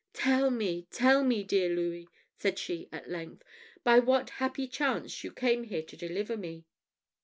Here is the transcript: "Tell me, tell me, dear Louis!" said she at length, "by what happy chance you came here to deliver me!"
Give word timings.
"Tell 0.13 0.49
me, 0.49 0.87
tell 0.89 1.23
me, 1.23 1.43
dear 1.43 1.69
Louis!" 1.69 2.07
said 2.35 2.57
she 2.57 2.89
at 2.91 3.11
length, 3.11 3.43
"by 3.83 3.99
what 3.99 4.31
happy 4.41 4.67
chance 4.67 5.23
you 5.23 5.31
came 5.31 5.65
here 5.65 5.83
to 5.83 5.95
deliver 5.95 6.35
me!" 6.35 6.65